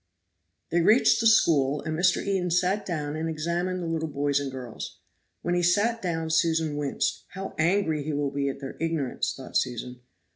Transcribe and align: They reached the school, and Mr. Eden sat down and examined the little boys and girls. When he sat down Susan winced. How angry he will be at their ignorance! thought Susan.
They 0.71 0.81
reached 0.81 1.21
the 1.21 1.27
school, 1.27 1.83
and 1.83 1.95
Mr. 1.95 2.25
Eden 2.25 2.49
sat 2.49 2.87
down 2.87 3.15
and 3.15 3.29
examined 3.29 3.83
the 3.83 3.87
little 3.87 4.07
boys 4.09 4.39
and 4.39 4.51
girls. 4.51 4.97
When 5.43 5.53
he 5.53 5.61
sat 5.61 6.01
down 6.01 6.31
Susan 6.31 6.75
winced. 6.75 7.25
How 7.35 7.53
angry 7.59 8.01
he 8.03 8.11
will 8.13 8.31
be 8.31 8.49
at 8.49 8.59
their 8.61 8.77
ignorance! 8.79 9.31
thought 9.35 9.55
Susan. 9.55 10.01